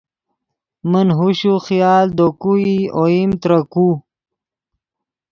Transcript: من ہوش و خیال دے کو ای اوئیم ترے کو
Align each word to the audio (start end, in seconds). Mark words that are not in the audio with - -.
من 0.91 1.07
ہوش 1.17 1.39
و 1.51 1.55
خیال 1.67 2.05
دے 2.17 2.27
کو 2.41 2.51
ای 2.63 2.77
اوئیم 2.97 3.31
ترے 3.41 3.59
کو 3.71 3.87